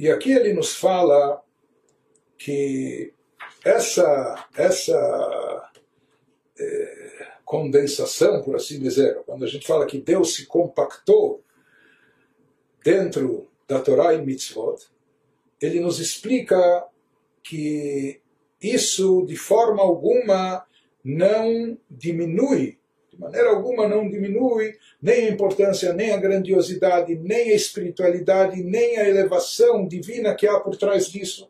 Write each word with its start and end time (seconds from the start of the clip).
e 0.00 0.10
aqui 0.10 0.32
ele 0.32 0.54
nos 0.54 0.74
fala 0.74 1.42
que 2.38 3.12
essa, 3.62 4.48
essa 4.56 5.70
é, 6.58 7.26
condensação, 7.44 8.42
por 8.42 8.56
assim 8.56 8.80
dizer, 8.80 9.22
quando 9.26 9.44
a 9.44 9.46
gente 9.46 9.66
fala 9.66 9.84
que 9.84 10.00
Deus 10.00 10.34
se 10.34 10.46
compactou 10.46 11.44
dentro 12.82 13.46
da 13.68 13.78
Torá 13.78 14.14
e 14.14 14.24
Mitzvot, 14.24 14.86
ele 15.60 15.80
nos 15.80 16.00
explica 16.00 16.86
que 17.42 18.22
isso 18.58 19.26
de 19.26 19.36
forma 19.36 19.82
alguma 19.82 20.66
não 21.04 21.76
diminui, 21.90 22.79
maneira 23.19 23.49
alguma 23.49 23.87
não 23.87 24.09
diminui 24.09 24.73
nem 25.01 25.27
a 25.27 25.29
importância, 25.31 25.93
nem 25.93 26.11
a 26.11 26.17
grandiosidade, 26.17 27.15
nem 27.15 27.51
a 27.51 27.55
espiritualidade, 27.55 28.61
nem 28.63 28.97
a 28.97 29.07
elevação 29.07 29.87
divina 29.87 30.35
que 30.35 30.47
há 30.47 30.59
por 30.59 30.75
trás 30.75 31.09
disso. 31.09 31.49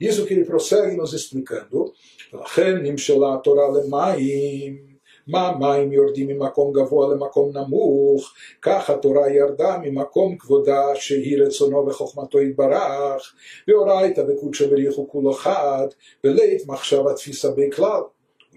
Isso 0.00 0.24
que 0.26 0.34
ele 0.34 0.44
prossegue 0.44 0.96
nos 0.96 1.12
explicando. 1.12 1.92
מה 5.26 5.52
מים 5.58 5.92
יורדים 5.92 6.28
ממקום 6.28 6.72
גבוה 6.72 7.14
למקום 7.14 7.50
נמוך, 7.56 8.32
כך 8.62 8.90
התורה 8.90 9.30
ירדה 9.30 9.78
ממקום 9.82 10.36
כבודה 10.38 10.82
שהיא 10.94 11.42
רצונו 11.42 11.86
וחוכמתו 11.86 12.40
יתברך, 12.40 13.34
ואורייתא 13.68 14.24
וקודשא 14.28 14.66
בריחו 14.66 15.08
כולו 15.08 15.32
חד, 15.32 15.86
בלית 16.24 16.66
מחשבה 16.66 17.14
תפיסה 17.14 17.48
בכלל. 17.56 18.00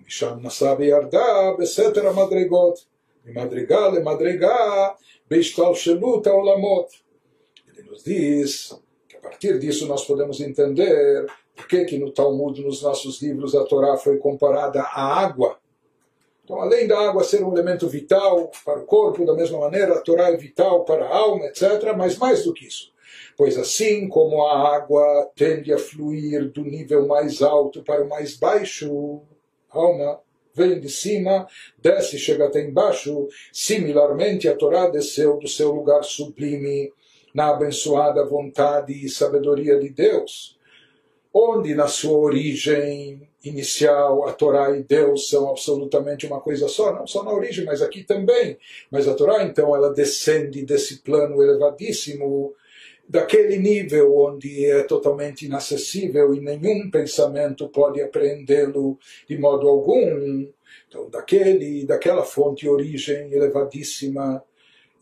ומשם 0.02 0.38
נסעה 0.42 0.76
וירדה 0.78 1.52
בסתר 1.60 2.08
המדרגות, 2.08 2.86
ממדרגה 3.26 3.88
למדרגה, 3.88 4.88
בהשתלשלות 5.30 6.28
העולמות. 6.28 7.08
Ele 7.68 7.84
nos 7.90 8.04
diz 8.04 8.80
que 9.08 9.18
a 9.18 9.20
partir 9.20 9.60
disso 9.60 9.86
nós 9.88 10.04
podemos 10.06 10.40
entender 10.42 11.28
por 11.56 11.68
que, 11.68 11.86
que 11.86 11.98
no 11.98 12.12
Talmud, 12.12 12.64
nos 12.64 12.82
nossos 12.82 13.22
livros, 13.22 13.54
a 13.56 13.64
Torá 13.66 13.98
foi 13.98 14.18
comparada 14.18 14.82
à 14.82 15.04
água 15.26 15.60
Então, 16.48 16.62
além 16.62 16.88
da 16.88 16.98
água 16.98 17.26
ser 17.26 17.44
um 17.44 17.52
elemento 17.52 17.90
vital 17.90 18.50
para 18.64 18.80
o 18.80 18.86
corpo, 18.86 19.26
da 19.26 19.34
mesma 19.34 19.60
maneira, 19.60 19.96
a 19.96 20.00
Torá 20.00 20.30
é 20.30 20.38
vital 20.38 20.86
para 20.86 21.06
a 21.06 21.14
alma, 21.14 21.46
etc., 21.48 21.94
mas 21.98 22.18
mais 22.18 22.46
do 22.46 22.54
que 22.54 22.66
isso. 22.66 22.94
Pois 23.36 23.58
assim 23.58 24.08
como 24.08 24.42
a 24.46 24.74
água 24.74 25.30
tende 25.36 25.74
a 25.74 25.78
fluir 25.78 26.50
do 26.50 26.62
nível 26.62 27.06
mais 27.06 27.42
alto 27.42 27.84
para 27.84 28.02
o 28.02 28.08
mais 28.08 28.38
baixo, 28.38 29.20
alma 29.73 30.21
vem 30.55 30.79
de 30.79 30.89
cima, 30.89 31.47
desce, 31.79 32.19
chega 32.19 32.47
até 32.47 32.61
embaixo, 32.61 33.29
similarmente 33.53 34.49
a 34.49 34.57
Torá 34.57 34.89
desceu 34.89 35.39
do 35.39 35.49
seu 35.49 35.73
lugar 35.73 36.05
sublime 36.05 36.93
na 37.35 37.49
abençoada 37.49 38.25
vontade 38.25 38.93
e 38.93 39.09
sabedoria 39.09 39.79
de 39.79 39.89
Deus, 39.89 40.59
onde 41.33 41.75
na 41.75 41.87
sua 41.87 42.19
origem 42.19 43.27
inicial, 43.45 44.29
a 44.29 44.33
Torá 44.33 44.77
e 44.77 44.83
Deus 44.83 45.29
são 45.29 45.49
absolutamente 45.49 46.27
uma 46.27 46.41
coisa 46.41 46.69
só, 46.69 46.95
não 46.95 47.07
só 47.07 47.25
na 47.25 47.33
origem, 47.33 47.65
mas 47.65 47.83
aqui 47.83 48.05
também. 48.05 48.57
Mas 48.91 49.09
a 49.09 49.15
Torá, 49.15 49.43
então, 49.43 49.75
ela 49.75 49.93
descende 49.93 50.65
desse 50.65 50.99
plano 50.99 51.43
elevadíssimo, 51.43 52.55
daquele 53.09 53.59
nível 53.59 54.17
onde 54.17 54.67
é 54.67 54.83
totalmente 54.85 55.47
inacessível 55.47 56.35
e 56.35 56.41
nenhum 56.41 56.91
pensamento 56.91 57.69
pode 57.69 58.01
apreendê-lo 58.01 58.99
de 59.29 59.39
modo 59.39 59.69
algum. 59.69 60.47
Então, 60.89 61.11
daquele, 61.11 61.85
daquela 61.85 62.23
fonte 62.23 62.69
origem 62.69 63.33
elevadíssima 63.33 64.43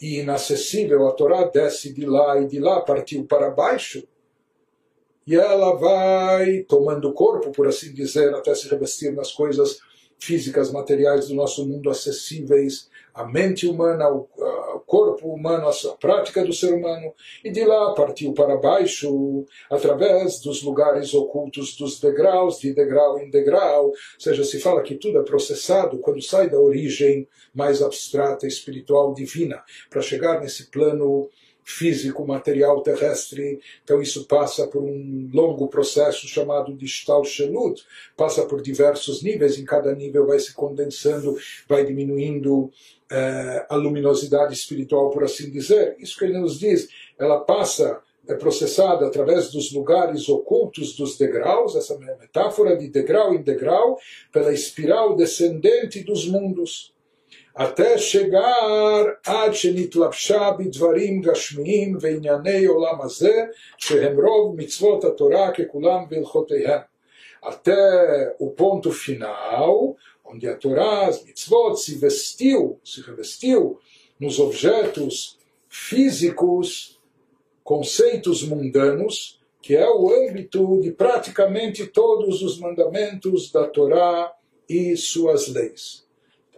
e 0.00 0.20
inacessível, 0.20 1.06
a 1.06 1.12
Torá 1.12 1.44
desce 1.44 1.92
de 1.92 2.06
lá 2.06 2.40
e 2.40 2.46
de 2.46 2.58
lá 2.58 2.80
partiu 2.80 3.24
para 3.24 3.50
baixo 3.50 4.02
e 5.26 5.36
ela 5.36 5.76
vai 5.76 6.64
tomando 6.68 7.12
corpo, 7.12 7.52
por 7.52 7.68
assim 7.68 7.92
dizer, 7.92 8.34
até 8.34 8.54
se 8.54 8.68
revestir 8.68 9.12
nas 9.12 9.30
coisas 9.30 9.78
físicas, 10.20 10.70
materiais 10.70 11.28
do 11.28 11.34
nosso 11.34 11.66
mundo 11.66 11.90
acessíveis, 11.90 12.88
a 13.14 13.24
mente 13.24 13.66
humana, 13.66 14.08
o, 14.08 14.28
corpo 14.90 15.28
humano, 15.28 15.68
a 15.68 15.96
prática 16.00 16.44
do 16.44 16.52
ser 16.52 16.74
humano, 16.74 17.12
e 17.44 17.50
de 17.50 17.64
lá 17.64 17.94
partiu 17.94 18.32
para 18.32 18.56
baixo, 18.56 19.44
através 19.70 20.40
dos 20.40 20.64
lugares 20.64 21.14
ocultos 21.14 21.76
dos 21.76 22.00
degraus, 22.00 22.58
de 22.58 22.72
degrau 22.74 23.20
em 23.20 23.30
degrau, 23.30 23.86
ou 23.86 23.94
seja, 24.18 24.42
se 24.42 24.58
fala 24.58 24.82
que 24.82 24.96
tudo 24.96 25.20
é 25.20 25.22
processado 25.22 25.98
quando 25.98 26.20
sai 26.20 26.50
da 26.50 26.58
origem 26.58 27.28
mais 27.54 27.80
abstrata, 27.82 28.48
espiritual, 28.48 29.14
divina, 29.14 29.62
para 29.88 30.02
chegar 30.02 30.40
nesse 30.40 30.70
plano 30.70 31.28
físico, 31.64 32.26
material 32.26 32.82
terrestre. 32.82 33.60
Então 33.82 34.00
isso 34.00 34.26
passa 34.26 34.66
por 34.66 34.82
um 34.82 35.30
longo 35.32 35.68
processo 35.68 36.26
chamado 36.26 36.74
de 36.74 36.86
Stalshelut, 36.86 37.82
passa 38.16 38.44
por 38.46 38.60
diversos 38.60 39.22
níveis, 39.22 39.58
em 39.58 39.64
cada 39.64 39.94
nível 39.94 40.26
vai 40.26 40.38
se 40.38 40.54
condensando, 40.54 41.36
vai 41.68 41.84
diminuindo 41.84 42.70
eh, 43.10 43.66
a 43.68 43.76
luminosidade 43.76 44.54
espiritual, 44.54 45.10
por 45.10 45.24
assim 45.24 45.50
dizer. 45.50 45.96
Isso 45.98 46.18
que 46.18 46.24
ele 46.24 46.38
nos 46.38 46.58
diz, 46.58 46.88
ela 47.18 47.40
passa 47.40 48.00
é 48.28 48.34
processada 48.34 49.06
através 49.06 49.50
dos 49.50 49.72
lugares 49.72 50.28
ocultos 50.28 50.94
dos 50.94 51.16
degraus, 51.16 51.74
essa 51.74 51.98
metáfora 51.98 52.76
de 52.76 52.88
degrau 52.88 53.34
em 53.34 53.42
degrau, 53.42 53.98
pela 54.30 54.52
espiral 54.52 55.16
descendente 55.16 56.04
dos 56.04 56.28
mundos 56.28 56.92
até 57.55 57.97
chegar 57.97 59.17
עד 59.25 59.53
שנתלבשה 59.53 60.51
בדברים 60.59 61.21
גשמיים 61.21 61.97
וענייני 62.01 62.65
עולם 62.65 63.01
הזה, 63.01 63.43
שהם 63.77 64.19
רוב 64.25 64.55
מצוות 64.57 65.03
התורה 65.03 65.51
ככולם 65.51 66.03
בהלכותיהם. 66.09 66.79
Até 67.45 68.35
o 68.39 68.49
ponto 68.49 68.91
final, 68.91 69.95
onde 70.25 70.47
a 70.47 70.55
Torá, 70.55 71.05
as 71.05 71.23
mitzvot, 71.23 71.75
se 71.75 71.95
vestiu, 71.95 72.79
se 72.83 73.01
revestiu 73.01 73.79
nos 74.19 74.39
objetos 74.39 75.37
físicos, 75.69 76.99
conceitos 77.63 78.41
mundanos, 78.41 79.39
que 79.61 79.75
é 79.75 79.87
o 79.87 80.09
âmbito 80.11 80.79
de 80.81 80.91
praticamente 80.91 81.85
todos 81.85 82.41
os 82.41 82.59
mandamentos 82.59 83.51
da 83.51 83.67
Torá 83.67 84.33
e 84.67 84.97
suas 84.97 85.47
leis. 85.47 86.05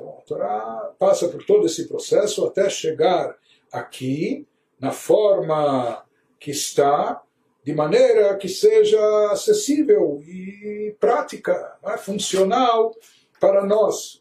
Então, 0.03 0.19
a 0.19 0.23
Torá 0.23 0.93
passa 0.99 1.29
por 1.29 1.45
todo 1.45 1.67
esse 1.67 1.87
processo 1.87 2.45
até 2.45 2.69
chegar 2.69 3.37
aqui, 3.71 4.47
na 4.79 4.91
forma 4.91 6.05
que 6.39 6.51
está, 6.51 7.23
de 7.65 7.73
maneira 7.73 8.37
que 8.37 8.49
seja 8.49 9.01
acessível 9.31 10.21
e 10.27 10.97
prática, 10.99 11.79
é? 11.85 11.97
funcional 11.97 12.93
para 13.41 13.65
nós. 13.65 14.21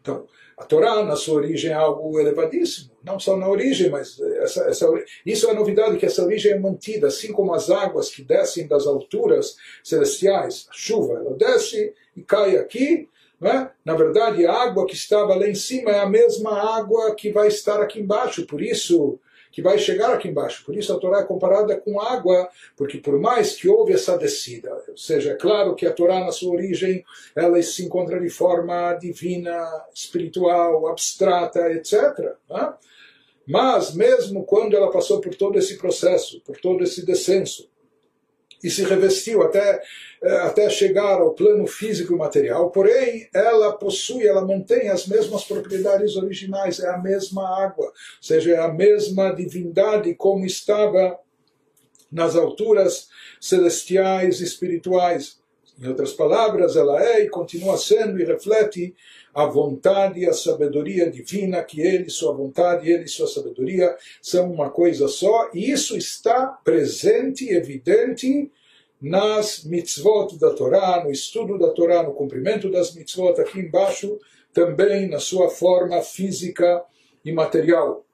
Então, 0.00 0.26
a 0.56 0.64
Torá, 0.64 1.04
na 1.04 1.14
sua 1.14 1.36
origem, 1.36 1.70
é 1.70 1.74
algo 1.74 2.18
elevadíssimo. 2.18 2.90
Não 3.04 3.20
só 3.20 3.36
na 3.36 3.48
origem, 3.48 3.90
mas 3.90 4.18
essa, 4.20 4.64
essa, 4.64 4.86
isso 5.24 5.46
é 5.46 5.52
a 5.52 5.54
novidade, 5.54 5.96
que 5.98 6.06
essa 6.06 6.24
origem 6.24 6.52
é 6.52 6.58
mantida, 6.58 7.06
assim 7.06 7.32
como 7.32 7.54
as 7.54 7.70
águas 7.70 8.10
que 8.10 8.22
descem 8.22 8.66
das 8.66 8.84
alturas 8.84 9.56
celestiais. 9.84 10.66
A 10.68 10.72
chuva, 10.72 11.14
ela 11.14 11.36
desce 11.36 11.94
e 12.16 12.22
cai 12.22 12.56
aqui, 12.56 13.08
é? 13.42 13.70
Na 13.84 13.94
verdade, 13.94 14.44
a 14.46 14.52
água 14.52 14.86
que 14.86 14.94
estava 14.94 15.34
lá 15.34 15.46
em 15.48 15.54
cima 15.54 15.90
é 15.90 16.00
a 16.00 16.08
mesma 16.08 16.76
água 16.76 17.14
que 17.14 17.30
vai 17.30 17.48
estar 17.48 17.80
aqui 17.80 18.00
embaixo, 18.00 18.46
por 18.46 18.60
isso 18.60 19.18
que 19.50 19.62
vai 19.62 19.78
chegar 19.78 20.12
aqui 20.12 20.28
embaixo. 20.28 20.64
Por 20.64 20.76
isso 20.76 20.92
a 20.92 20.98
Torá 20.98 21.20
é 21.20 21.24
comparada 21.24 21.76
com 21.76 22.00
água, 22.00 22.48
porque 22.76 22.98
por 22.98 23.18
mais 23.18 23.54
que 23.54 23.68
houve 23.68 23.92
essa 23.92 24.16
descida, 24.16 24.72
ou 24.88 24.96
seja, 24.96 25.32
é 25.32 25.34
claro 25.34 25.74
que 25.74 25.86
a 25.86 25.92
Torá 25.92 26.20
na 26.20 26.32
sua 26.32 26.52
origem, 26.52 27.04
ela 27.34 27.60
se 27.62 27.84
encontra 27.84 28.20
de 28.20 28.30
forma 28.30 28.94
divina, 28.94 29.68
espiritual, 29.94 30.86
abstrata, 30.86 31.72
etc. 31.72 31.94
É? 32.50 32.72
Mas 33.46 33.94
mesmo 33.94 34.44
quando 34.44 34.76
ela 34.76 34.90
passou 34.90 35.20
por 35.20 35.34
todo 35.34 35.58
esse 35.58 35.76
processo, 35.78 36.40
por 36.42 36.58
todo 36.58 36.84
esse 36.84 37.04
descenso, 37.04 37.68
e 38.62 38.70
se 38.70 38.82
revestiu 38.84 39.42
até, 39.42 39.80
até 40.22 40.68
chegar 40.68 41.20
ao 41.20 41.34
plano 41.34 41.66
físico 41.66 42.12
e 42.12 42.16
material, 42.16 42.70
porém 42.70 43.28
ela 43.32 43.72
possui, 43.72 44.26
ela 44.26 44.44
mantém 44.44 44.88
as 44.88 45.06
mesmas 45.06 45.44
propriedades 45.44 46.16
originais, 46.16 46.80
é 46.80 46.88
a 46.88 46.98
mesma 46.98 47.48
água, 47.64 47.86
ou 47.86 47.92
seja, 48.20 48.52
é 48.52 48.58
a 48.58 48.68
mesma 48.68 49.30
divindade 49.30 50.14
como 50.14 50.44
estava 50.44 51.18
nas 52.10 52.34
alturas 52.34 53.08
celestiais 53.40 54.40
e 54.40 54.44
espirituais. 54.44 55.38
Em 55.80 55.86
outras 55.86 56.12
palavras, 56.12 56.74
ela 56.74 57.00
é 57.00 57.22
e 57.22 57.28
continua 57.28 57.78
sendo 57.78 58.18
e 58.18 58.24
reflete 58.24 58.96
a 59.32 59.46
vontade 59.46 60.20
e 60.20 60.26
a 60.26 60.32
sabedoria 60.32 61.08
divina, 61.08 61.62
que 61.62 61.80
ele, 61.80 62.10
sua 62.10 62.32
vontade, 62.32 62.90
ele, 62.90 63.06
sua 63.06 63.28
sabedoria 63.28 63.94
são 64.20 64.50
uma 64.50 64.70
coisa 64.70 65.06
só, 65.06 65.48
e 65.54 65.70
isso 65.70 65.96
está 65.96 66.46
presente, 66.64 67.48
evidente 67.48 68.50
nas 69.00 69.64
mitzvot 69.64 70.38
da 70.38 70.50
Torá, 70.54 71.02
no 71.04 71.10
estudo 71.10 71.58
da 71.58 71.70
Torá, 71.70 72.02
no 72.02 72.12
cumprimento 72.12 72.70
das 72.70 72.94
mitzvot, 72.94 73.40
aqui 73.40 73.60
embaixo, 73.60 74.18
também 74.52 75.08
na 75.08 75.20
sua 75.20 75.48
forma 75.48 76.02
física 76.02 76.82
e 77.24 77.32
material. 77.32 78.04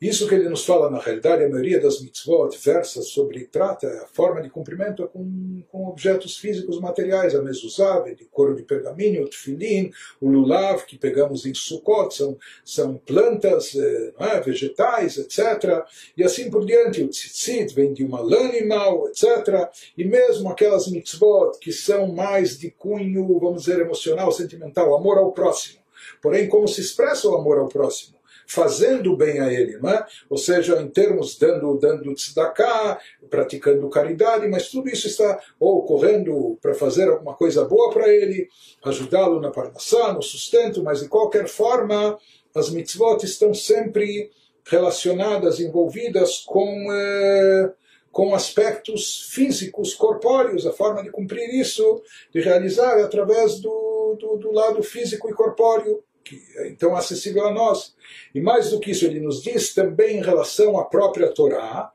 Isso 0.00 0.28
que 0.28 0.34
ele 0.36 0.48
nos 0.48 0.64
fala, 0.64 0.88
na 0.88 1.00
realidade, 1.00 1.42
a 1.42 1.48
maioria 1.48 1.80
das 1.80 2.00
mitzvot 2.00 2.56
versa 2.56 3.02
sobre, 3.02 3.46
trata 3.46 3.88
a 4.04 4.06
forma 4.06 4.40
de 4.40 4.48
cumprimento 4.48 5.08
com, 5.08 5.60
com 5.72 5.88
objetos 5.88 6.36
físicos 6.36 6.80
materiais, 6.80 7.34
a 7.34 7.42
mezuzá, 7.42 7.98
de 8.00 8.24
couro 8.26 8.54
de 8.54 8.62
pergaminho, 8.62 9.24
o 9.24 9.28
tefilin, 9.28 9.90
o 10.20 10.28
lulav, 10.28 10.84
que 10.86 10.96
pegamos 10.96 11.44
em 11.46 11.52
Sukkot, 11.52 12.14
são, 12.14 12.38
são 12.64 12.94
plantas, 12.94 13.74
eh, 13.74 14.12
é, 14.20 14.40
vegetais, 14.40 15.18
etc. 15.18 15.84
E 16.16 16.22
assim 16.22 16.48
por 16.48 16.64
diante, 16.64 17.02
o 17.02 17.08
tzitzit 17.08 17.74
vem 17.74 17.92
de 17.92 18.04
uma 18.04 18.20
lã 18.20 18.48
animal, 18.48 19.08
etc. 19.08 19.68
E 19.96 20.04
mesmo 20.04 20.48
aquelas 20.48 20.86
mitzvot 20.86 21.58
que 21.58 21.72
são 21.72 22.06
mais 22.06 22.56
de 22.56 22.70
cunho, 22.70 23.38
vamos 23.40 23.64
dizer, 23.64 23.80
emocional, 23.80 24.30
sentimental, 24.30 24.94
amor 24.94 25.18
ao 25.18 25.32
próximo. 25.32 25.80
Porém, 26.22 26.48
como 26.48 26.68
se 26.68 26.80
expressa 26.80 27.28
o 27.28 27.36
amor 27.36 27.58
ao 27.58 27.68
próximo? 27.68 28.17
Fazendo 28.48 29.14
bem 29.14 29.40
a 29.40 29.52
ele, 29.52 29.76
não 29.76 29.90
é? 29.90 30.06
ou 30.30 30.38
seja, 30.38 30.80
em 30.80 30.88
termos 30.88 31.38
dando, 31.38 31.78
dando 31.78 32.14
tzedakah, 32.14 32.98
praticando 33.28 33.90
caridade, 33.90 34.48
mas 34.48 34.70
tudo 34.70 34.88
isso 34.88 35.06
está 35.06 35.38
ocorrendo 35.60 36.58
para 36.62 36.74
fazer 36.74 37.10
alguma 37.10 37.34
coisa 37.34 37.64
boa 37.66 37.92
para 37.92 38.08
ele, 38.08 38.48
ajudá-lo 38.82 39.38
na 39.38 39.50
parnassá, 39.50 40.14
no 40.14 40.22
sustento, 40.22 40.82
mas 40.82 41.00
de 41.00 41.08
qualquer 41.08 41.46
forma, 41.46 42.18
as 42.54 42.70
mitzvot 42.70 43.22
estão 43.22 43.52
sempre 43.52 44.30
relacionadas, 44.64 45.60
envolvidas 45.60 46.38
com. 46.38 46.88
Eh, 46.90 47.72
com 48.10 48.34
aspectos 48.34 49.28
físicos, 49.30 49.94
corpóreos, 49.94 50.66
a 50.66 50.72
forma 50.72 51.04
de 51.04 51.10
cumprir 51.10 51.54
isso, 51.54 52.02
de 52.32 52.40
realizar 52.40 52.98
é 52.98 53.02
através 53.02 53.60
do, 53.60 54.16
do, 54.18 54.36
do 54.38 54.50
lado 54.50 54.82
físico 54.82 55.28
e 55.28 55.34
corpóreo 55.34 56.02
que 56.27 56.41
é 56.57 56.69
então 56.69 56.95
acessível 56.95 57.45
a 57.47 57.51
nós. 57.51 57.95
E 58.33 58.39
mais 58.41 58.69
do 58.69 58.79
que 58.79 58.91
isso, 58.91 59.05
ele 59.05 59.19
nos 59.19 59.41
diz 59.41 59.73
também 59.73 60.17
em 60.17 60.21
relação 60.21 60.77
à 60.77 60.85
própria 60.85 61.27
Torá, 61.29 61.91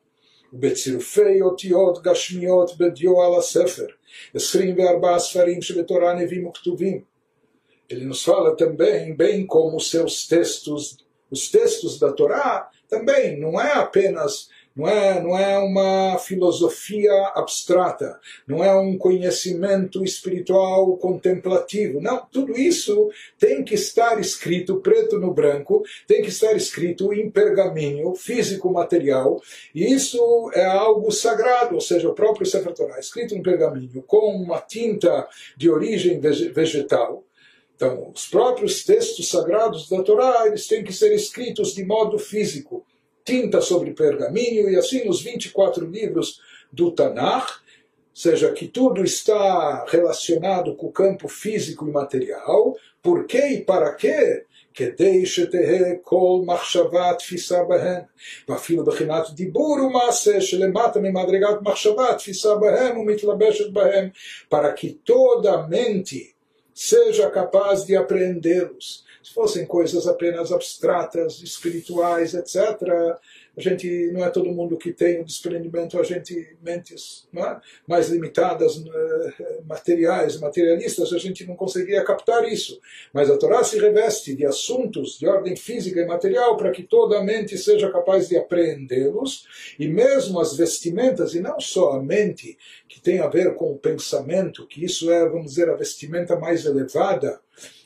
בצירופי 0.53 1.43
אותיות 1.43 2.03
גשמיות 2.03 2.79
בדיו 2.79 3.23
על 3.23 3.35
הספר, 3.35 3.87
24 4.35 5.19
ספרים 5.19 5.63
שבתורה 5.63 6.15
נביאים 6.15 6.47
וכתובים. 6.47 7.01
Ele 7.91 8.05
nos 8.05 8.23
fala 8.23 8.55
também, 8.55 9.17
bem 9.17 9.47
como 9.47 9.79
os 9.79 9.91
seus 9.91 10.27
textos, 10.27 10.99
os 11.31 11.51
textos 11.51 11.99
da 11.99 12.13
Torá, 12.13 12.69
também 12.87 13.41
não 13.41 13.59
é 13.59 13.73
apenas 13.73 14.49
não 14.76 14.88
é, 14.88 15.22
não 15.22 15.38
é 15.38 15.58
uma 15.60 16.18
filosofia 16.18 17.12
abstrata, 17.36 18.20
não 18.48 18.64
é 18.64 18.76
um 18.76 18.98
conhecimento 18.98 20.04
espiritual 20.04 20.98
contemplativo. 20.98 22.02
Não, 22.02 22.26
tudo 22.32 22.58
isso 22.58 23.12
tem 23.38 23.64
que 23.64 23.76
estar 23.76 24.20
escrito 24.20 24.78
preto 24.78 25.20
no 25.20 25.32
branco, 25.32 25.84
tem 26.08 26.24
que 26.24 26.30
estar 26.30 26.54
escrito 26.54 27.14
em 27.14 27.30
pergaminho 27.30 28.16
físico 28.16 28.72
material, 28.72 29.40
e 29.76 29.94
isso 29.94 30.50
é 30.54 30.66
algo 30.66 31.12
sagrado, 31.12 31.76
ou 31.76 31.82
seja, 31.82 32.10
o 32.10 32.16
próprio 32.16 32.46
Sefer 32.46 32.74
Torah, 32.74 33.00
escrito 33.00 33.36
em 33.36 33.44
pergaminho 33.44 34.02
com 34.08 34.36
uma 34.36 34.60
tinta 34.60 35.28
de 35.56 35.70
origem 35.70 36.20
vegetal. 36.20 37.24
Então, 37.76 38.12
os 38.14 38.28
próprios 38.28 38.84
textos 38.84 39.30
sagrados 39.30 39.90
da 39.90 40.02
Torá, 40.02 40.48
eles 40.48 40.68
têm 40.68 40.84
que 40.84 40.94
ser 40.94 41.14
escritos 41.14 41.74
de 41.74 41.84
modo 41.84 42.18
físico 42.18 42.86
tinta 43.25 43.61
sobre 43.61 43.93
pergaminho, 43.93 44.71
e 44.71 44.77
assim 44.77 45.09
os 45.09 45.21
24 45.21 45.87
livros 45.87 46.41
do 46.73 46.91
Tanakh, 46.91 47.61
seja 48.15 48.53
que 48.53 48.67
tudo 48.67 49.05
está 49.05 49.85
relacionado 49.89 50.75
com 50.75 50.87
o 50.87 50.93
campo 50.93 51.29
físico 51.29 51.87
e 51.87 51.93
material, 51.93 52.75
por 53.03 53.27
quê 53.27 53.49
e 53.49 53.65
para 53.65 53.95
quê? 53.95 54.45
כדי 54.75 55.27
שתהא 55.27 55.95
כל 56.03 56.41
מחשבה 56.47 57.13
תפיסה 57.19 57.65
בהן, 57.65 58.01
ואפילו 58.49 58.85
בחינת 58.85 59.31
דיבור 59.35 59.73
ומעשה 59.73 60.41
שלמטה 60.41 61.01
ממדרגת 61.01 61.63
מחשבה 61.63 62.15
תפיסה 62.15 62.55
בהם 62.55 62.99
ומתלבשת 62.99 63.71
בהם, 63.73 64.09
para 64.51 64.73
que 64.73 64.99
toda 65.05 65.67
mente 65.69 66.32
seja 66.74 67.30
capaz 67.30 67.86
de 67.86 67.96
apreendê-los 67.96 69.04
se 69.24 69.34
fossem 69.34 69.66
coisas 69.66 70.06
apenas 70.06 70.52
abstratas, 70.52 71.42
espirituais, 71.42 72.34
etc., 72.34 73.18
a 73.56 73.62
gente 73.62 74.12
não 74.12 74.24
é 74.24 74.30
todo 74.30 74.52
mundo 74.52 74.78
que 74.78 74.92
tem 74.92 75.22
o 75.22 75.26
desprendimento, 75.26 76.00
a 76.00 76.04
gente 76.04 76.58
mentes 76.62 77.28
é? 77.36 77.58
mais 77.88 78.10
limitadas, 78.10 78.84
eh, 78.84 79.62
materiais, 79.66 80.40
materialistas, 80.40 81.14
a 81.14 81.20
gente 81.20 81.46
não 81.46 81.56
conseguiria 81.56 82.04
captar 82.04 82.52
isso. 82.52 82.80
Mas 83.14 83.30
a 83.30 83.38
Torá 83.38 83.64
se 83.64 83.78
reveste 83.78 84.36
de 84.36 84.46
assuntos 84.46 85.20
de 85.20 85.28
ordem 85.28 85.56
física 85.56 86.00
e 86.02 86.06
material 86.06 86.58
para 86.58 86.72
que 86.72 86.82
toda 86.82 87.20
a 87.20 87.24
mente 87.24 87.56
seja 87.58 87.92
capaz 87.92 88.28
de 88.28 88.38
apreendê-los, 88.38 89.46
e 89.78 89.88
mesmo 89.88 90.40
as 90.40 90.58
vestimentas, 90.58 91.36
e 91.36 91.40
não 91.40 91.60
só 91.60 91.92
a 91.92 92.02
mente, 92.02 92.58
que 92.88 93.00
tem 93.00 93.20
a 93.20 93.28
ver 93.28 93.54
com 93.56 93.72
o 93.72 93.78
pensamento, 93.78 94.66
que 94.66 94.84
isso 94.84 95.12
é, 95.12 95.30
vamos 95.30 95.52
dizer, 95.52 95.70
a 95.70 95.76
vestimenta 95.76 96.36
mais 96.36 96.66
elevada 96.66 97.40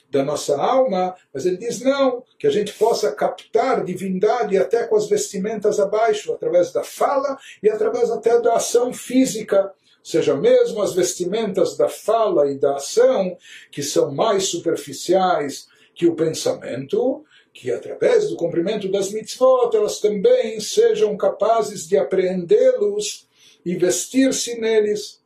da 0.09 0.23
nossa 0.23 0.59
alma, 0.59 1.15
mas 1.33 1.45
ele 1.45 1.57
diz 1.57 1.81
não, 1.81 2.23
que 2.39 2.47
a 2.47 2.49
gente 2.49 2.73
possa 2.73 3.11
captar 3.11 3.83
divindade 3.83 4.57
até 4.57 4.85
com 4.85 4.95
as 4.95 5.07
vestimentas 5.07 5.79
abaixo, 5.79 6.33
através 6.33 6.71
da 6.71 6.83
fala 6.83 7.37
e 7.61 7.69
através 7.69 8.09
até 8.09 8.39
da 8.39 8.55
ação 8.55 8.93
física. 8.93 9.71
Seja, 10.01 10.35
mesmo 10.35 10.81
as 10.81 10.93
vestimentas 10.93 11.75
da 11.75 11.89
fala 11.89 12.49
e 12.49 12.57
da 12.57 12.75
ação, 12.75 13.37
que 13.69 13.83
são 13.83 14.13
mais 14.13 14.45
superficiais 14.45 15.67
que 15.93 16.07
o 16.07 16.15
pensamento, 16.15 17.25
que 17.53 17.71
através 17.71 18.29
do 18.29 18.37
cumprimento 18.37 18.89
das 18.89 19.11
mitzvot 19.11 19.75
elas 19.75 19.99
também 19.99 20.59
sejam 20.59 21.17
capazes 21.17 21.87
de 21.87 21.97
apreendê-los 21.97 23.27
e 23.65 23.75
vestir-se 23.75 24.59
neles 24.61 25.19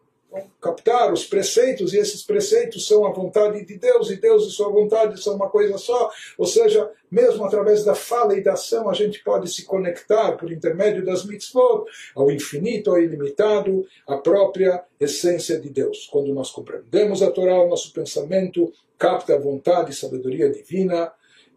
captar 0.62 1.12
os 1.12 1.26
preceitos, 1.26 1.94
e 1.94 1.98
esses 1.98 2.24
preceitos 2.24 2.88
são 2.88 3.06
a 3.06 3.12
vontade 3.12 3.66
de 3.66 3.78
Deus, 3.78 4.10
e 4.10 4.16
Deus 4.16 4.48
e 4.48 4.52
sua 4.52 4.70
vontade 4.70 5.22
são 5.22 5.36
uma 5.36 5.50
coisa 5.50 5.78
só. 5.78 6.10
Ou 6.38 6.46
seja, 6.46 6.90
mesmo 7.10 7.44
através 7.44 7.84
da 7.84 7.94
fala 7.94 8.38
e 8.38 8.42
da 8.42 8.54
ação, 8.54 8.90
a 8.90 8.94
gente 8.94 9.24
pode 9.24 9.52
se 9.52 9.66
conectar, 9.66 10.38
por 10.38 10.52
intermédio 10.52 11.04
das 11.04 11.26
mitzvot, 11.26 11.86
ao 12.16 12.32
infinito, 12.32 12.92
ao 12.92 13.00
ilimitado, 13.00 13.86
à 14.08 14.18
própria 14.18 14.84
essência 15.00 15.60
de 15.60 15.70
Deus. 15.70 16.08
Quando 16.12 16.34
nós 16.34 16.50
compreendemos 16.50 17.22
a 17.22 17.30
Torá, 17.30 17.62
o 17.62 17.70
nosso 17.70 17.92
pensamento 17.92 18.72
capta 18.98 19.36
a 19.36 19.40
vontade 19.40 19.92
e 19.92 19.96
sabedoria 19.96 20.50
divina, 20.50 21.12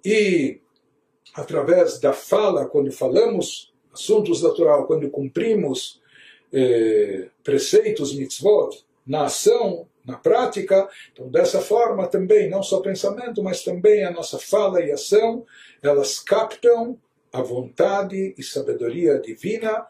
e 0.05 0.61
através 1.35 2.01
da 2.01 2.13
fala, 2.13 2.67
quando 2.67 2.91
falamos 2.91 3.73
assuntos 3.93 4.41
da 4.41 4.51
Torá, 4.51 4.83
quando 4.83 5.09
cumprimos 5.11 6.03
eh, 6.55 7.29
preceitos, 7.43 8.15
mitzvot, 8.15 8.85
na 9.05 9.25
ação, 9.25 9.89
na 10.07 10.17
prática. 10.17 10.89
Então, 11.13 11.29
dessa 11.29 11.61
forma 11.61 12.07
também, 12.07 12.49
não 12.49 12.63
só 12.63 12.81
pensamento, 12.81 13.43
mas 13.43 13.65
também 13.65 14.05
a 14.05 14.11
nossa 14.11 14.39
fala 14.39 14.81
e 14.81 14.93
ação, 14.93 15.45
elas 15.83 16.21
captam 16.21 16.99
a 17.33 17.43
vontade 17.43 18.35
e 18.39 18.43
sabedoria 18.43 19.19
divina 19.19 19.85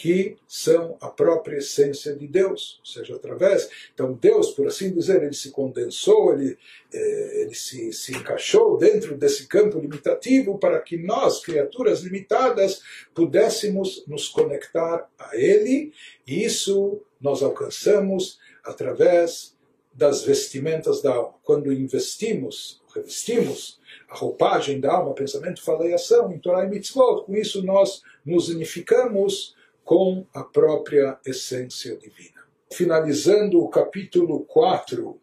que 0.00 0.38
são 0.48 0.96
a 0.98 1.08
própria 1.10 1.58
essência 1.58 2.16
de 2.16 2.26
Deus, 2.26 2.80
ou 2.80 2.86
seja, 2.86 3.14
através. 3.16 3.68
Então, 3.92 4.14
Deus, 4.14 4.50
por 4.52 4.66
assim 4.66 4.94
dizer, 4.94 5.22
ele 5.22 5.34
se 5.34 5.50
condensou, 5.50 6.32
ele, 6.32 6.56
eh, 6.90 7.42
ele 7.42 7.54
se, 7.54 7.92
se 7.92 8.12
encaixou 8.16 8.78
dentro 8.78 9.14
desse 9.14 9.46
campo 9.46 9.78
limitativo 9.78 10.56
para 10.56 10.80
que 10.80 10.96
nós, 10.96 11.40
criaturas 11.40 12.00
limitadas, 12.00 12.80
pudéssemos 13.14 14.02
nos 14.06 14.26
conectar 14.26 15.06
a 15.18 15.36
Ele, 15.36 15.92
e 16.26 16.44
isso 16.44 17.02
nós 17.20 17.42
alcançamos 17.42 18.38
através 18.64 19.54
das 19.92 20.22
vestimentas 20.24 21.02
da 21.02 21.12
alma. 21.12 21.34
Quando 21.44 21.70
investimos, 21.70 22.80
revestimos 22.94 23.78
a 24.08 24.16
roupagem 24.16 24.80
da 24.80 24.94
alma, 24.94 25.12
pensamento, 25.12 25.62
fala 25.62 25.86
e 25.86 25.92
ação, 25.92 26.32
em 26.32 26.38
Torah 26.38 26.64
e 26.64 26.70
Mitzvot, 26.70 27.26
com 27.26 27.36
isso 27.36 27.62
nós 27.62 28.00
nos 28.24 28.48
unificamos 28.48 29.59
com 29.84 30.26
a 30.32 30.42
própria 30.42 31.18
essência 31.26 31.96
divina. 31.96 32.40
Finalizando 32.72 33.60
o 33.60 33.68
capítulo 33.68 34.44
4, 34.44 35.20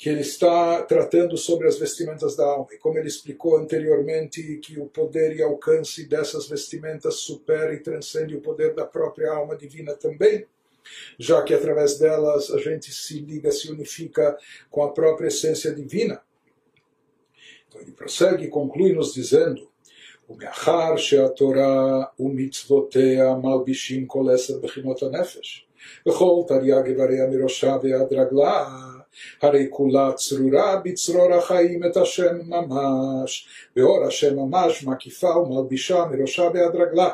que 0.00 0.08
ele 0.08 0.22
está 0.22 0.82
tratando 0.84 1.36
sobre 1.36 1.68
as 1.68 1.78
vestimentas 1.78 2.34
da 2.34 2.46
alma. 2.46 2.68
E 2.72 2.78
como 2.78 2.96
ele 2.96 3.06
explicou 3.06 3.58
anteriormente, 3.58 4.56
que 4.56 4.80
o 4.80 4.86
poder 4.86 5.36
e 5.36 5.42
alcance 5.42 6.06
dessas 6.06 6.48
vestimentas 6.48 7.16
supera 7.16 7.74
e 7.74 7.80
transcende 7.80 8.34
o 8.34 8.40
poder 8.40 8.74
da 8.74 8.86
própria 8.86 9.30
alma 9.30 9.54
divina 9.54 9.94
também, 9.94 10.46
já 11.18 11.42
que 11.42 11.52
através 11.52 11.98
delas 11.98 12.50
a 12.50 12.56
gente 12.56 12.90
se 12.90 13.20
liga, 13.20 13.52
se 13.52 13.70
unifica 13.70 14.38
com 14.70 14.82
a 14.82 14.90
própria 14.90 15.28
essência 15.28 15.70
divina. 15.70 16.22
Então 17.68 17.82
ele 17.82 17.92
prossegue 17.92 18.44
e 18.44 18.48
conclui 18.48 18.94
nos 18.94 19.12
dizendo 19.12 19.69
ומאחר 20.29 20.97
שהתורה 20.97 22.03
ומצוותיה 22.19 23.35
מלבישים 23.43 24.05
כל 24.05 24.25
עשר 24.33 24.53
בחינות 24.63 25.03
הנפש, 25.03 25.67
וכל 26.07 26.41
תרי"ג 26.47 26.85
איבריה 26.85 27.27
מראשה 27.31 27.77
ועד 27.83 28.13
רגלה, 28.13 28.65
הרי 29.41 29.67
כולה 29.69 30.11
צרורה 30.13 30.81
בצרור 30.83 31.33
החיים 31.33 31.83
את 31.85 31.97
השם 31.97 32.37
ממש, 32.47 33.47
ואור 33.75 34.05
השם 34.05 34.35
ממש 34.35 34.83
מקיפה 34.83 35.37
ומלבישה 35.37 36.05
מראשה 36.11 36.49
ועד 36.53 36.75
רגלה. 36.75 37.09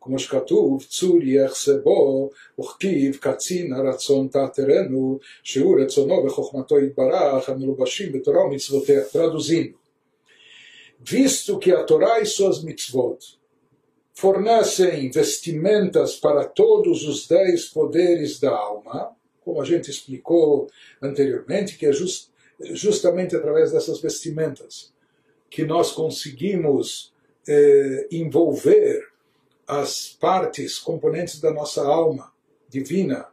כמו 0.00 0.18
שכתוב, 0.18 0.84
צור 0.88 1.22
יחסה 1.22 1.72
בו, 1.84 2.30
וכתיב 2.60 3.16
קצין 3.20 3.72
הרצון 3.72 4.28
תעתרנו, 4.28 5.18
שהוא 5.42 5.80
רצונו 5.80 6.24
וחוכמתו 6.26 6.78
יתברך, 6.78 7.48
המלובשים 7.48 8.12
בתורה 8.12 8.44
ומצוותיה. 8.44 9.00
Traduzindo, 9.12 9.81
visto 11.03 11.59
que 11.59 11.71
a 11.71 11.83
Torá 11.83 12.21
e 12.21 12.25
suas 12.25 12.63
mitzvot 12.63 13.37
fornecem 14.13 15.11
vestimentas 15.11 16.15
para 16.15 16.45
todos 16.45 17.03
os 17.07 17.27
dez 17.27 17.65
poderes 17.65 18.39
da 18.39 18.51
alma, 18.51 19.11
como 19.43 19.61
a 19.61 19.65
gente 19.65 19.89
explicou 19.89 20.69
anteriormente, 21.01 21.77
que 21.77 21.85
é 21.85 21.91
just, 21.91 22.29
justamente 22.71 23.35
através 23.35 23.71
dessas 23.71 23.99
vestimentas 23.99 24.93
que 25.49 25.65
nós 25.65 25.91
conseguimos 25.91 27.13
eh, 27.47 28.07
envolver 28.11 29.07
as 29.67 30.09
partes, 30.19 30.79
componentes 30.79 31.39
da 31.39 31.51
nossa 31.51 31.83
alma 31.83 32.31
divina, 32.69 33.27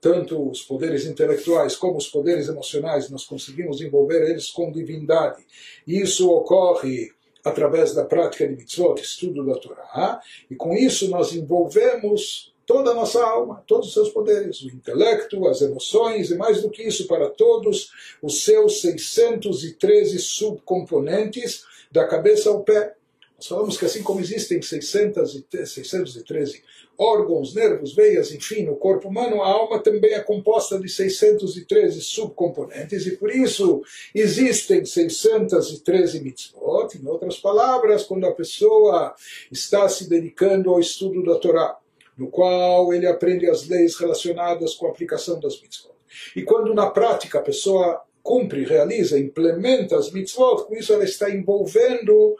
tanto 0.00 0.50
os 0.50 0.62
poderes 0.62 1.06
intelectuais 1.06 1.76
como 1.76 1.96
os 1.96 2.08
poderes 2.08 2.48
emocionais, 2.48 3.10
nós 3.10 3.24
conseguimos 3.24 3.80
envolver 3.80 4.28
eles 4.28 4.50
com 4.50 4.70
divindade. 4.70 5.44
Isso 5.86 6.30
ocorre 6.30 7.10
através 7.44 7.94
da 7.94 8.04
prática 8.04 8.46
de 8.46 8.56
mitzvot, 8.56 9.00
estudo 9.00 9.46
da 9.46 9.54
Torá, 9.54 10.20
e 10.50 10.56
com 10.56 10.74
isso 10.74 11.08
nós 11.08 11.32
envolvemos 11.32 12.52
toda 12.66 12.90
a 12.90 12.94
nossa 12.94 13.24
alma, 13.24 13.62
todos 13.66 13.88
os 13.88 13.94
seus 13.94 14.10
poderes, 14.10 14.60
o 14.62 14.68
intelecto, 14.68 15.46
as 15.46 15.62
emoções 15.62 16.30
e 16.30 16.34
mais 16.34 16.60
do 16.60 16.68
que 16.68 16.82
isso, 16.82 17.06
para 17.06 17.30
todos 17.30 17.90
os 18.20 18.42
seus 18.42 18.80
613 18.80 20.18
subcomponentes, 20.18 21.64
da 21.90 22.04
cabeça 22.04 22.50
ao 22.50 22.64
pé. 22.64 22.94
Nós 23.36 23.46
falamos 23.46 23.78
que 23.78 23.84
assim 23.84 24.02
como 24.02 24.20
existem 24.20 24.60
613 24.60 26.64
órgãos, 26.98 27.54
nervos, 27.54 27.94
veias, 27.94 28.32
enfim, 28.32 28.64
no 28.64 28.76
corpo 28.76 29.08
humano, 29.08 29.42
a 29.42 29.48
alma 29.48 29.78
também 29.78 30.14
é 30.14 30.20
composta 30.20 30.78
de 30.78 30.88
613 30.88 32.00
subcomponentes 32.00 33.06
e 33.06 33.16
por 33.16 33.30
isso 33.30 33.82
existem 34.14 34.84
613 34.84 36.20
mitzvot. 36.20 36.96
Em 36.96 37.06
outras 37.06 37.38
palavras, 37.38 38.04
quando 38.04 38.26
a 38.26 38.32
pessoa 38.32 39.14
está 39.50 39.88
se 39.88 40.08
dedicando 40.08 40.70
ao 40.70 40.80
estudo 40.80 41.22
da 41.22 41.38
Torá, 41.38 41.76
no 42.16 42.28
qual 42.28 42.92
ele 42.94 43.06
aprende 43.06 43.48
as 43.48 43.68
leis 43.68 43.96
relacionadas 43.96 44.74
com 44.74 44.86
a 44.86 44.90
aplicação 44.90 45.38
das 45.38 45.60
mitzvot. 45.60 45.94
E 46.34 46.42
quando 46.42 46.72
na 46.72 46.88
prática 46.88 47.38
a 47.38 47.42
pessoa 47.42 48.02
cumpre, 48.22 48.64
realiza, 48.64 49.18
implementa 49.18 49.96
as 49.96 50.10
mitzvot, 50.10 50.64
com 50.66 50.74
isso 50.74 50.92
ela 50.92 51.04
está 51.04 51.30
envolvendo 51.30 52.36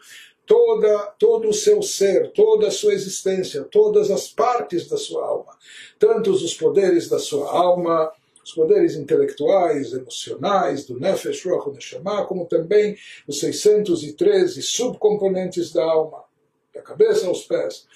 toda, 0.47 0.99
todo 1.19 1.49
o 1.49 1.53
seu 1.53 1.83
ser, 1.83 2.31
toda 2.33 2.69
a 2.69 2.71
sua 2.71 2.95
existência, 2.95 3.65
todas 3.65 4.11
as 4.11 4.29
partes 4.29 4.89
da 4.89 4.97
sua 4.97 5.27
alma, 5.27 5.57
tantos 5.99 6.43
os 6.43 6.55
poderes 6.55 7.09
da 7.09 7.19
sua 7.19 7.51
alma, 7.51 8.13
os 8.45 8.53
poderes 8.53 8.95
intelectuais, 8.95 9.93
emocionais, 9.93 10.87
do 10.87 10.99
Nefesh, 11.01 11.45
Ruach, 11.45 11.69
Neshama, 11.71 12.25
como 12.27 12.47
também 12.47 12.97
os 13.27 13.41
613 13.41 14.63
subcomponentes 14.63 15.73
da 15.73 15.85
alma, 15.85 16.23
da 16.73 16.81
cabeça 16.81 17.27
aos 17.27 17.43
pés. 17.43 17.87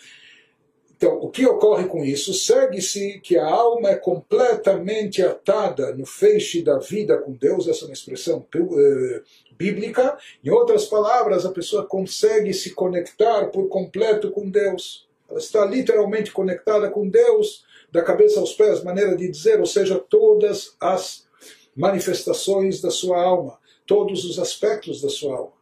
Então, 1.01 1.17
o 1.17 1.31
que 1.31 1.47
ocorre 1.47 1.87
com 1.87 2.05
isso? 2.05 2.35
Segue-se 2.35 3.21
que 3.21 3.39
a 3.39 3.49
alma 3.49 3.89
é 3.89 3.97
completamente 3.97 5.23
atada 5.23 5.95
no 5.97 6.05
feixe 6.05 6.61
da 6.61 6.77
vida 6.77 7.17
com 7.17 7.33
Deus, 7.33 7.67
essa 7.67 7.87
é 7.87 7.89
uma 7.89 7.95
expressão 7.95 8.47
uh, 8.55 9.23
bíblica. 9.57 10.19
Em 10.45 10.51
outras 10.51 10.85
palavras, 10.85 11.47
a 11.47 11.53
pessoa 11.53 11.87
consegue 11.87 12.53
se 12.53 12.75
conectar 12.75 13.47
por 13.47 13.67
completo 13.71 14.31
com 14.31 14.51
Deus. 14.51 15.09
Ela 15.31 15.39
está 15.39 15.65
literalmente 15.65 16.33
conectada 16.33 16.91
com 16.91 17.09
Deus, 17.09 17.65
da 17.91 18.03
cabeça 18.03 18.39
aos 18.39 18.53
pés, 18.53 18.85
maneira 18.85 19.17
de 19.17 19.27
dizer, 19.27 19.59
ou 19.59 19.65
seja, 19.65 19.99
todas 19.99 20.77
as 20.79 21.27
manifestações 21.75 22.83
da 22.83 22.91
sua 22.91 23.23
alma, 23.23 23.59
todos 23.87 24.27
os 24.27 24.39
aspectos 24.39 25.01
da 25.01 25.09
sua 25.09 25.35
alma 25.35 25.60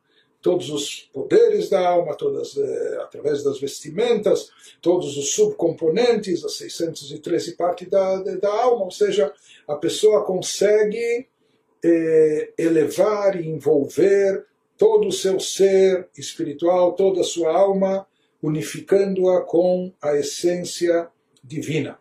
todos 0.48 0.70
os 0.70 1.10
poderes 1.12 1.68
da 1.68 1.86
alma, 1.86 2.14
todas 2.14 2.56
eh, 2.56 2.98
através 3.02 3.42
das 3.42 3.60
vestimentas, 3.60 4.48
todos 4.80 5.18
os 5.18 5.34
subcomponentes, 5.34 6.42
as 6.42 6.54
613 6.54 7.54
partes 7.54 7.86
da, 7.90 8.16
da 8.22 8.48
alma, 8.48 8.86
ou 8.86 8.90
seja, 8.90 9.30
a 9.68 9.76
pessoa 9.76 10.24
consegue 10.24 11.28
eh, 11.84 12.52
elevar 12.56 13.38
e 13.38 13.46
envolver 13.46 14.46
todo 14.78 15.08
o 15.08 15.12
seu 15.12 15.38
ser 15.38 16.08
espiritual, 16.16 16.94
toda 16.94 17.20
a 17.20 17.24
sua 17.24 17.52
alma, 17.52 18.06
unificando-a 18.42 19.42
com 19.42 19.92
a 20.00 20.16
essência 20.16 21.08
divina. 21.44 21.98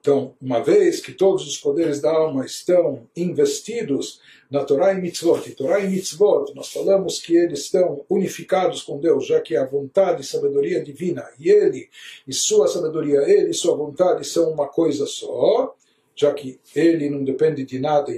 Então, 0.00 0.34
uma 0.40 0.60
vez 0.60 0.98
que 1.00 1.12
todos 1.12 1.46
os 1.46 1.58
poderes 1.58 2.00
da 2.00 2.10
alma 2.10 2.46
estão 2.46 3.06
investidos 3.14 4.18
na 4.50 4.64
Torá 4.64 4.94
e 4.94 5.00
Mitzvot, 5.00 5.46
e 5.46 5.54
Torá 5.54 5.78
e 5.78 5.88
Mitzvot, 5.88 6.54
nós 6.54 6.72
falamos 6.72 7.20
que 7.20 7.36
eles 7.36 7.60
estão 7.60 8.04
unificados 8.08 8.82
com 8.82 8.98
Deus, 8.98 9.26
já 9.26 9.40
que 9.40 9.54
a 9.54 9.66
vontade 9.66 10.22
e 10.22 10.24
sabedoria 10.24 10.82
divina, 10.82 11.28
e 11.38 11.50
Ele 11.50 11.90
e 12.26 12.32
sua 12.32 12.66
sabedoria, 12.66 13.20
Ele 13.30 13.50
e 13.50 13.54
sua 13.54 13.76
vontade 13.76 14.26
são 14.26 14.50
uma 14.50 14.68
coisa 14.68 15.06
só, 15.06 15.76
já 16.16 16.32
que 16.32 16.58
Ele 16.74 17.10
não 17.10 17.22
depende 17.22 17.62
de 17.62 17.78
nada 17.78 18.10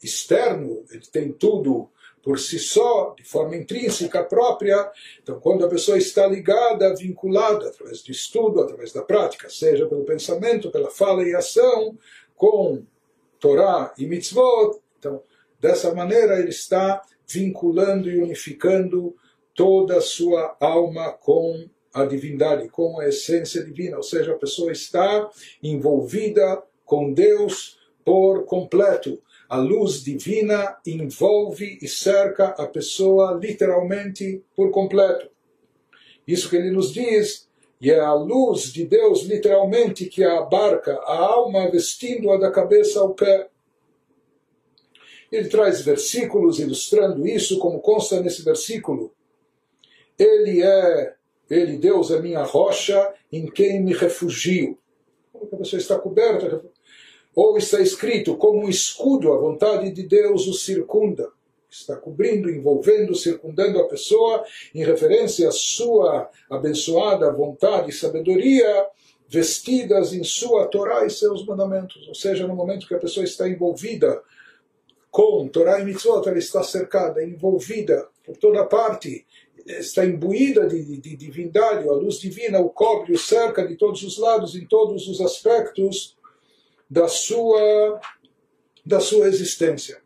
externo, 0.00 0.84
Ele 0.90 1.06
tem 1.10 1.32
tudo 1.32 1.90
por 2.26 2.40
si 2.40 2.58
só, 2.58 3.14
de 3.16 3.22
forma 3.22 3.54
intrínseca 3.54 4.24
própria. 4.24 4.90
Então, 5.22 5.38
quando 5.38 5.64
a 5.64 5.68
pessoa 5.68 5.96
está 5.96 6.26
ligada, 6.26 6.92
vinculada, 6.92 7.68
através 7.68 8.02
do 8.02 8.10
estudo, 8.10 8.60
através 8.60 8.92
da 8.92 9.00
prática, 9.00 9.48
seja 9.48 9.86
pelo 9.86 10.04
pensamento, 10.04 10.72
pela 10.72 10.90
fala 10.90 11.22
e 11.22 11.36
ação, 11.36 11.96
com 12.34 12.82
Torá 13.38 13.94
e 13.96 14.06
Mitzvot, 14.06 14.76
então, 14.98 15.22
dessa 15.60 15.94
maneira 15.94 16.40
ele 16.40 16.48
está 16.48 17.00
vinculando 17.28 18.10
e 18.10 18.18
unificando 18.18 19.14
toda 19.54 19.98
a 19.98 20.02
sua 20.02 20.56
alma 20.58 21.12
com 21.12 21.68
a 21.94 22.04
divindade, 22.04 22.68
com 22.70 22.98
a 22.98 23.06
essência 23.06 23.62
divina, 23.62 23.98
ou 23.98 24.02
seja, 24.02 24.32
a 24.32 24.38
pessoa 24.38 24.72
está 24.72 25.30
envolvida 25.62 26.60
com 26.84 27.12
Deus 27.12 27.78
por 28.04 28.44
completo 28.46 29.22
a 29.48 29.56
luz 29.56 30.02
divina 30.02 30.76
envolve 30.86 31.78
e 31.80 31.88
cerca 31.88 32.48
a 32.48 32.66
pessoa 32.66 33.38
literalmente 33.40 34.42
por 34.54 34.70
completo. 34.70 35.30
Isso 36.26 36.50
que 36.50 36.56
ele 36.56 36.70
nos 36.70 36.92
diz, 36.92 37.48
e 37.80 37.90
é 37.90 38.00
a 38.00 38.12
luz 38.14 38.72
de 38.72 38.84
Deus 38.84 39.22
literalmente 39.22 40.06
que 40.06 40.24
abarca 40.24 40.94
a 40.94 41.16
alma 41.16 41.70
vestindo-a 41.70 42.36
da 42.36 42.50
cabeça 42.50 43.00
ao 43.00 43.14
pé. 43.14 43.48
Ele 45.30 45.48
traz 45.48 45.82
versículos 45.82 46.58
ilustrando 46.58 47.26
isso, 47.26 47.58
como 47.58 47.80
consta 47.80 48.20
nesse 48.20 48.42
versículo. 48.42 49.12
Ele 50.18 50.62
é, 50.62 51.14
ele, 51.50 51.76
Deus, 51.76 52.10
é 52.10 52.20
minha 52.20 52.42
rocha 52.42 53.12
em 53.30 53.46
quem 53.46 53.82
me 53.82 53.92
refugio. 53.92 54.78
Como 55.32 55.48
a 55.52 55.56
pessoa 55.58 55.78
está 55.78 55.98
coberta, 55.98 56.64
ou 57.36 57.58
está 57.58 57.82
escrito, 57.82 58.34
como 58.38 58.64
um 58.64 58.68
escudo, 58.68 59.30
a 59.30 59.36
vontade 59.36 59.90
de 59.90 60.04
Deus 60.04 60.46
o 60.46 60.54
circunda. 60.54 61.30
Está 61.70 61.94
cobrindo, 61.94 62.48
envolvendo, 62.48 63.14
circundando 63.14 63.78
a 63.78 63.86
pessoa 63.86 64.42
em 64.74 64.82
referência 64.82 65.46
à 65.46 65.52
sua 65.52 66.30
abençoada 66.50 67.30
vontade 67.30 67.90
e 67.90 67.92
sabedoria 67.92 68.86
vestidas 69.28 70.14
em 70.14 70.24
sua 70.24 70.66
Torá 70.68 71.04
e 71.04 71.10
seus 71.10 71.44
mandamentos. 71.44 72.08
Ou 72.08 72.14
seja, 72.14 72.46
no 72.46 72.56
momento 72.56 72.88
que 72.88 72.94
a 72.94 72.98
pessoa 72.98 73.24
está 73.24 73.46
envolvida 73.46 74.22
com 75.10 75.46
Torá 75.48 75.78
e 75.78 75.84
Mitzvot, 75.84 76.26
ela 76.26 76.38
está 76.38 76.62
cercada, 76.62 77.22
envolvida 77.22 78.08
por 78.24 78.38
toda 78.38 78.64
parte, 78.64 79.26
está 79.66 80.06
imbuída 80.06 80.66
de, 80.66 80.82
de, 80.82 80.96
de 80.98 81.16
divindade, 81.16 81.86
a 81.86 81.92
luz 81.92 82.18
divina 82.18 82.60
o 82.60 82.70
cobre, 82.70 83.12
o 83.12 83.18
cerca 83.18 83.66
de 83.66 83.76
todos 83.76 84.02
os 84.02 84.16
lados, 84.16 84.54
em 84.54 84.64
todos 84.64 85.06
os 85.06 85.20
aspectos 85.20 86.16
da 86.88 87.08
sua, 87.08 88.00
da 88.84 89.00
sua 89.00 89.26
existência. 89.26 90.02